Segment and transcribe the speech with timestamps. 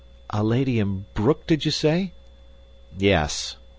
[0.31, 2.11] "A lady in Broek, did you say?"
[2.97, 3.57] "Yes."